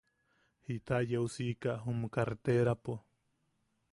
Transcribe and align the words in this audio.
Jita 0.67 0.97
yeu 1.11 1.25
siika 1.35 1.71
jum 1.83 1.99
karreterapo. 2.15 2.93